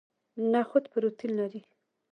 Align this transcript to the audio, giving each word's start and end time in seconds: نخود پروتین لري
نخود 0.51 0.85
پروتین 0.91 1.31
لري 1.37 1.61